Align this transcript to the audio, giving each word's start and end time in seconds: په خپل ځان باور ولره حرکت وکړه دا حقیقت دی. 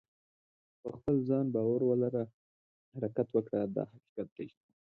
په 0.81 0.87
خپل 0.97 1.15
ځان 1.29 1.45
باور 1.55 1.81
ولره 1.85 2.23
حرکت 2.93 3.27
وکړه 3.31 3.59
دا 3.75 3.83
حقیقت 3.93 4.29
دی. 4.37 4.47